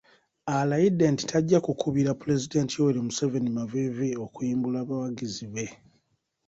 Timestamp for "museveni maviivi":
3.07-4.09